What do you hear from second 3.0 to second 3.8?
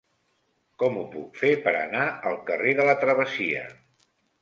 Travessia?